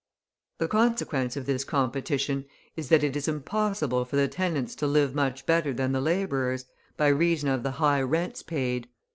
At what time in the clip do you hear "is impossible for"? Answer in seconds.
3.15-4.15